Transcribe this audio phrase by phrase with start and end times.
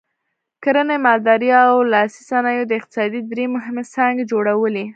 [0.63, 4.85] کرنې، مالدارۍ او لاسي صنایعو د اقتصاد درې مهمې څانګې جوړولې.